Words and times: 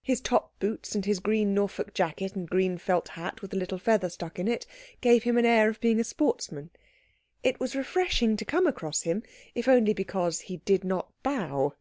His 0.00 0.20
top 0.20 0.56
boots 0.60 0.94
and 0.94 1.04
his 1.04 1.18
green 1.18 1.54
Norfolk 1.54 1.92
jacket 1.92 2.36
and 2.36 2.48
green 2.48 2.78
felt 2.78 3.08
hat 3.08 3.42
with 3.42 3.52
a 3.52 3.56
little 3.56 3.78
feather 3.78 4.08
stuck 4.08 4.38
in 4.38 4.46
it 4.46 4.64
gave 5.00 5.24
him 5.24 5.36
an 5.36 5.44
air 5.44 5.68
of 5.68 5.80
being 5.80 5.98
a 5.98 6.04
sportsman. 6.04 6.70
It 7.42 7.58
was 7.58 7.74
refreshing 7.74 8.36
to 8.36 8.44
come 8.44 8.68
across 8.68 9.02
him, 9.02 9.24
if 9.56 9.66
only 9.66 9.92
because 9.92 10.42
he 10.42 10.58
did 10.58 10.84
not 10.84 11.12
bow. 11.24 11.74